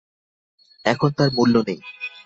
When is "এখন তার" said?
0.85-1.29